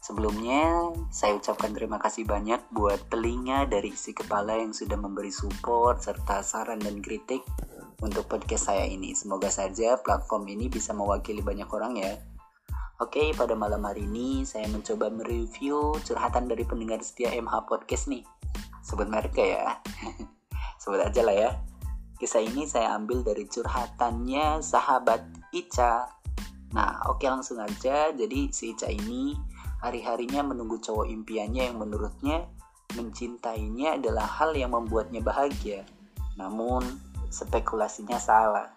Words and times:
Sebelumnya, 0.00 0.96
saya 1.12 1.36
ucapkan 1.36 1.76
terima 1.76 2.00
kasih 2.00 2.24
banyak 2.24 2.72
buat 2.72 3.12
telinga 3.12 3.68
dari 3.68 3.92
isi 3.92 4.16
kepala 4.16 4.56
yang 4.56 4.72
sudah 4.72 4.96
memberi 4.96 5.28
support 5.28 6.00
serta 6.00 6.40
saran 6.40 6.80
dan 6.80 7.04
kritik 7.04 7.44
untuk 8.00 8.24
podcast 8.24 8.72
saya 8.72 8.88
ini. 8.88 9.12
Semoga 9.12 9.52
saja 9.52 10.00
platform 10.00 10.48
ini 10.48 10.72
bisa 10.72 10.96
mewakili 10.96 11.44
banyak 11.44 11.68
orang 11.68 12.00
ya. 12.00 12.16
Oke, 13.00 13.36
pada 13.36 13.52
malam 13.52 13.84
hari 13.84 14.08
ini 14.08 14.44
saya 14.48 14.68
mencoba 14.72 15.12
mereview 15.12 15.92
curhatan 16.04 16.48
dari 16.48 16.64
pendengar 16.64 17.04
setia 17.04 17.36
MH 17.36 17.68
Podcast 17.68 18.08
nih. 18.08 18.24
Sebut 18.80 19.04
merek 19.04 19.36
ya. 19.36 19.84
Sebut 20.80 21.00
aja 21.00 21.20
lah 21.24 21.36
ya. 21.36 21.50
Kisah 22.16 22.40
ini 22.40 22.64
saya 22.64 22.96
ambil 22.96 23.20
dari 23.20 23.44
curhatannya 23.48 24.64
sahabat 24.64 25.28
Ica. 25.52 26.08
Nah, 26.72 27.04
oke 27.08 27.24
langsung 27.24 27.60
aja. 27.60 28.12
Jadi 28.12 28.52
si 28.52 28.76
Ica 28.76 28.88
ini 28.88 29.32
hari-harinya 29.80 30.44
menunggu 30.44 30.76
cowok 30.76 31.08
impiannya 31.08 31.72
yang 31.72 31.80
menurutnya 31.80 32.44
mencintainya 32.94 33.96
adalah 33.96 34.28
hal 34.28 34.52
yang 34.52 34.76
membuatnya 34.76 35.24
bahagia. 35.24 35.88
Namun, 36.36 36.84
spekulasinya 37.32 38.20
salah. 38.20 38.68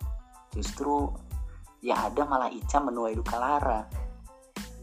Justru 0.56 1.12
yang 1.84 2.00
ada 2.00 2.24
malah 2.24 2.48
Ica 2.48 2.80
menuai 2.80 3.20
duka 3.20 3.36
lara. 3.36 3.84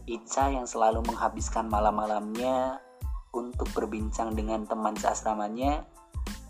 Ica 0.05 0.53
yang 0.53 0.69
selalu 0.69 1.01
menghabiskan 1.09 1.65
malam-malamnya 1.71 2.77
untuk 3.33 3.71
berbincang 3.73 4.35
dengan 4.35 4.67
teman 4.67 4.93
seasramanya, 4.93 5.87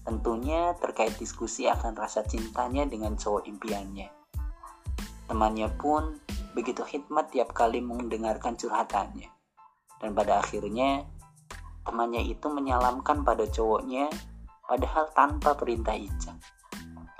tentunya 0.04 0.74
terkait 0.82 1.14
diskusi 1.22 1.70
akan 1.70 1.94
rasa 1.94 2.26
cintanya 2.26 2.90
dengan 2.90 3.14
cowok 3.16 3.46
impiannya. 3.46 4.10
Temannya 5.30 5.70
pun 5.78 6.18
begitu 6.58 6.84
hikmat 6.84 7.32
tiap 7.32 7.54
kali 7.54 7.80
mendengarkan 7.80 8.58
curhatannya 8.58 9.41
dan 10.02 10.18
pada 10.18 10.42
akhirnya 10.42 11.06
temannya 11.86 12.26
itu 12.26 12.50
menyalamkan 12.50 13.22
pada 13.22 13.46
cowoknya 13.46 14.10
padahal 14.66 15.06
tanpa 15.14 15.54
perintah 15.54 15.94
Ica. 15.94 16.34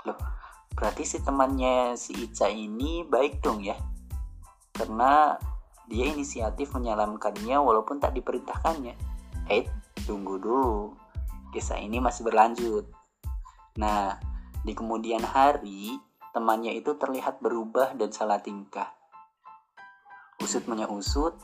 Loh 0.04 0.18
berarti 0.74 1.06
si 1.06 1.22
temannya 1.22 1.94
si 1.94 2.18
Ica 2.18 2.50
ini 2.50 3.06
baik 3.06 3.38
dong 3.38 3.62
ya? 3.62 3.78
Karena 4.74 5.38
dia 5.86 6.08
inisiatif 6.08 6.74
menyalamkannya 6.74 7.60
walaupun 7.60 8.02
tak 8.02 8.16
diperintahkannya. 8.18 8.94
Eh 9.46 9.68
tunggu 10.08 10.40
dulu. 10.40 10.96
Kisah 11.52 11.78
ini 11.78 12.00
masih 12.00 12.24
berlanjut. 12.24 12.88
Nah 13.76 14.16
di 14.64 14.72
kemudian 14.72 15.20
hari 15.20 16.00
temannya 16.32 16.72
itu 16.72 16.96
terlihat 16.96 17.44
berubah 17.44 17.92
dan 17.92 18.08
salah 18.08 18.40
tingkah. 18.40 18.88
Usut 20.40 20.64
usut 20.66 21.36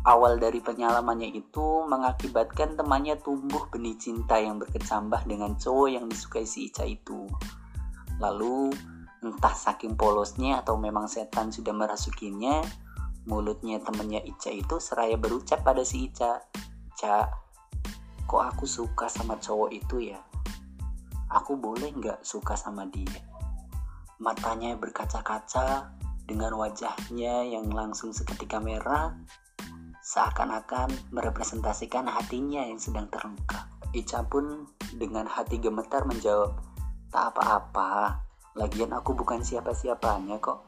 Awal 0.00 0.40
dari 0.40 0.64
penyalamannya 0.64 1.28
itu 1.36 1.84
mengakibatkan 1.84 2.72
temannya 2.72 3.20
tumbuh 3.20 3.68
benih 3.68 4.00
cinta 4.00 4.40
yang 4.40 4.56
berkecambah 4.56 5.28
dengan 5.28 5.60
cowok 5.60 5.88
yang 5.92 6.08
disukai 6.08 6.48
si 6.48 6.72
Ica 6.72 6.88
itu. 6.88 7.28
Lalu, 8.16 8.72
entah 9.20 9.52
saking 9.52 10.00
polosnya 10.00 10.64
atau 10.64 10.80
memang 10.80 11.04
setan 11.04 11.52
sudah 11.52 11.76
merasukinya, 11.76 12.64
mulutnya 13.28 13.76
temannya 13.84 14.24
Ica 14.24 14.48
itu 14.48 14.80
seraya 14.80 15.20
berucap 15.20 15.60
pada 15.60 15.84
si 15.84 16.08
Ica, 16.08 16.48
Ica, 16.96 17.28
kok 18.24 18.40
aku 18.56 18.64
suka 18.64 19.04
sama 19.04 19.36
cowok 19.36 19.68
itu 19.68 20.16
ya? 20.16 20.20
Aku 21.28 21.60
boleh 21.60 21.92
nggak 21.92 22.24
suka 22.24 22.56
sama 22.56 22.88
dia? 22.88 23.20
Matanya 24.16 24.80
berkaca-kaca 24.80 25.92
dengan 26.24 26.56
wajahnya 26.56 27.44
yang 27.52 27.68
langsung 27.68 28.16
seketika 28.16 28.56
merah 28.56 29.12
seakan-akan 30.10 31.14
merepresentasikan 31.14 32.10
hatinya 32.10 32.66
yang 32.66 32.82
sedang 32.82 33.06
terluka. 33.14 33.70
Ica 33.94 34.26
pun 34.26 34.66
dengan 34.90 35.30
hati 35.30 35.62
gemetar 35.62 36.02
menjawab, 36.02 36.58
tak 37.14 37.30
apa-apa, 37.30 38.18
lagian 38.58 38.90
aku 38.90 39.14
bukan 39.14 39.38
siapa-siapanya 39.46 40.42
kok. 40.42 40.66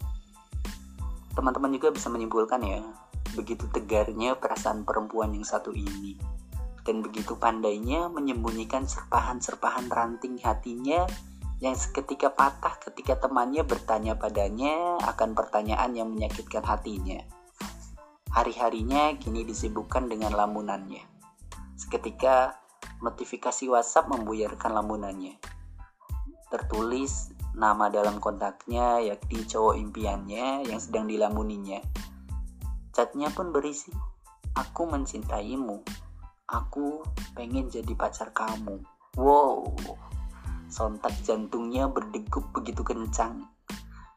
Teman-teman 1.34 1.74
juga 1.74 1.90
bisa 1.90 2.06
menyimpulkan 2.06 2.62
ya, 2.62 2.86
begitu 3.34 3.66
tegarnya 3.74 4.38
perasaan 4.38 4.86
perempuan 4.86 5.34
yang 5.34 5.42
satu 5.42 5.74
ini. 5.74 6.14
Dan 6.86 7.02
begitu 7.02 7.34
pandainya 7.34 8.06
menyembunyikan 8.14 8.86
serpahan-serpahan 8.86 9.90
ranting 9.90 10.38
hatinya 10.38 11.02
yang 11.58 11.74
seketika 11.74 12.30
patah 12.30 12.78
ketika 12.78 13.26
temannya 13.26 13.66
bertanya 13.66 14.14
padanya 14.14 15.02
akan 15.02 15.34
pertanyaan 15.34 15.94
yang 15.98 16.10
menyakitkan 16.14 16.62
hatinya. 16.62 17.41
Hari-harinya 18.32 19.12
kini 19.20 19.44
disibukkan 19.44 20.08
dengan 20.08 20.32
lamunannya. 20.32 21.04
Seketika 21.76 22.56
notifikasi 23.04 23.68
WhatsApp 23.68 24.08
membuyarkan 24.08 24.72
lamunannya. 24.72 25.36
Tertulis 26.48 27.28
nama 27.52 27.92
dalam 27.92 28.16
kontaknya 28.24 29.04
yakni 29.04 29.44
cowok 29.44 29.76
impiannya 29.76 30.64
yang 30.64 30.80
sedang 30.80 31.12
dilamuninya. 31.12 31.84
Chatnya 32.96 33.28
pun 33.36 33.52
berisi, 33.52 33.92
aku 34.56 34.88
mencintaimu. 34.88 35.84
Aku 36.48 37.04
pengen 37.36 37.68
jadi 37.68 37.92
pacar 37.92 38.32
kamu. 38.32 38.80
Wow, 39.20 39.76
sontak 40.72 41.12
jantungnya 41.20 41.84
berdegup 41.84 42.48
begitu 42.56 42.80
kencang. 42.80 43.44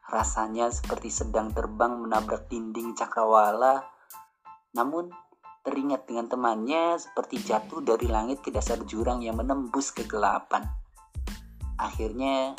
Rasanya 0.08 0.72
seperti 0.72 1.12
sedang 1.12 1.52
terbang 1.52 2.00
menabrak 2.00 2.48
dinding 2.48 2.96
cakrawala 2.96 3.95
namun, 4.76 5.08
teringat 5.64 6.06
dengan 6.06 6.30
temannya 6.30 7.00
seperti 7.00 7.42
jatuh 7.42 7.82
dari 7.82 8.06
langit 8.06 8.44
ke 8.44 8.54
dasar 8.54 8.78
jurang 8.86 9.24
yang 9.24 9.40
menembus 9.40 9.90
kegelapan. 9.90 10.62
Akhirnya, 11.80 12.54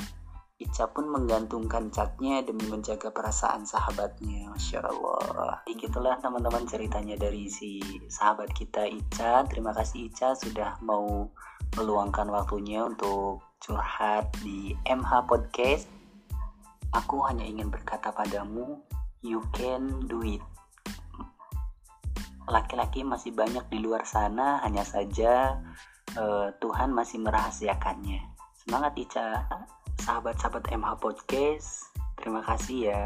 Ica 0.58 0.90
pun 0.90 1.06
menggantungkan 1.14 1.94
catnya 1.94 2.42
demi 2.42 2.66
menjaga 2.66 3.14
perasaan 3.14 3.62
sahabatnya. 3.70 4.50
Masya 4.50 4.82
Allah. 4.90 5.62
Itulah 5.70 6.18
teman-teman 6.18 6.66
ceritanya 6.66 7.14
dari 7.14 7.46
si 7.46 7.78
sahabat 8.10 8.50
kita 8.58 8.90
Ica. 8.90 9.46
Terima 9.46 9.70
kasih 9.78 10.10
Ica 10.10 10.34
sudah 10.34 10.82
mau 10.82 11.30
meluangkan 11.78 12.26
waktunya 12.34 12.82
untuk 12.82 13.46
curhat 13.62 14.34
di 14.42 14.74
MH 14.90 15.30
Podcast. 15.30 15.86
Aku 16.90 17.22
hanya 17.30 17.46
ingin 17.46 17.70
berkata 17.70 18.10
padamu, 18.10 18.82
you 19.22 19.46
can 19.54 20.10
do 20.10 20.26
it 20.26 20.42
laki-laki 22.48 23.04
masih 23.04 23.36
banyak 23.36 23.68
di 23.68 23.84
luar 23.84 24.08
sana 24.08 24.64
hanya 24.64 24.88
saja 24.88 25.60
uh, 26.16 26.48
Tuhan 26.64 26.96
masih 26.96 27.20
merahasiakannya. 27.20 28.24
Semangat 28.56 28.96
Ica. 28.96 29.44
Sahabat-sahabat 29.98 30.72
MH 30.72 30.90
Podcast 31.04 31.92
terima 32.16 32.40
kasih 32.48 32.96
ya. 32.96 33.04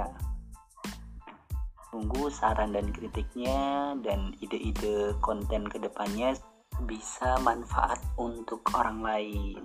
Tunggu 1.89 2.31
saran 2.31 2.71
dan 2.71 2.93
kritiknya 2.93 3.93
dan 3.99 4.31
ide-ide 4.39 5.17
konten 5.19 5.67
ke 5.67 5.81
depannya 5.81 6.37
bisa 6.87 7.35
manfaat 7.43 7.99
untuk 8.15 8.63
orang 8.77 9.03
lain 9.03 9.59